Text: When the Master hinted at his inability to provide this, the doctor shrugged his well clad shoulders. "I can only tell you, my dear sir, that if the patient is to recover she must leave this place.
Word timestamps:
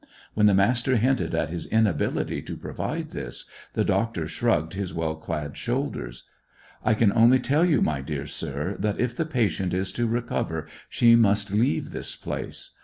When 0.33 0.47
the 0.47 0.55
Master 0.55 0.95
hinted 0.97 1.35
at 1.35 1.51
his 1.51 1.67
inability 1.67 2.41
to 2.41 2.57
provide 2.57 3.11
this, 3.11 3.47
the 3.73 3.83
doctor 3.85 4.25
shrugged 4.25 4.73
his 4.73 4.95
well 4.95 5.15
clad 5.15 5.55
shoulders. 5.55 6.27
"I 6.83 6.95
can 6.95 7.13
only 7.13 7.37
tell 7.37 7.63
you, 7.63 7.83
my 7.83 8.01
dear 8.01 8.25
sir, 8.25 8.77
that 8.79 8.99
if 8.99 9.15
the 9.15 9.27
patient 9.27 9.75
is 9.75 9.91
to 9.93 10.07
recover 10.07 10.65
she 10.89 11.15
must 11.15 11.51
leave 11.51 11.91
this 11.91 12.15
place. 12.15 12.71